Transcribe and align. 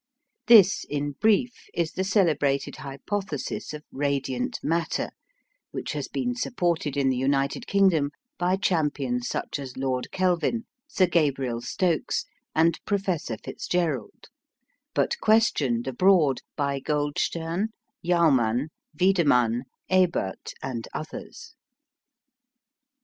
This, 0.47 0.83
in 0.89 1.11
brief, 1.11 1.53
is 1.75 1.91
the 1.91 2.03
celebrated 2.03 2.77
hypothesis 2.77 3.71
of 3.71 3.83
"radiant 3.91 4.57
matter," 4.63 5.11
which 5.69 5.91
has 5.91 6.07
been 6.07 6.33
supported 6.33 6.97
in 6.97 7.09
the 7.09 7.15
United 7.17 7.67
Kingdom 7.67 8.09
by 8.39 8.55
champions 8.55 9.27
such 9.29 9.59
as 9.59 9.77
Lord 9.77 10.11
Kelvin, 10.11 10.65
Sir 10.87 11.05
Gabriel 11.05 11.61
Stokes, 11.61 12.25
and 12.55 12.79
Professor 12.83 13.37
Fitzgerald, 13.37 14.29
but 14.95 15.19
questioned 15.19 15.85
abroad 15.87 16.39
by 16.55 16.79
Goldstem, 16.79 17.67
Jaumann, 18.03 18.69
Wiedemann, 18.99 19.65
Ebert, 19.87 20.53
and 20.63 20.87
others. 20.95 21.53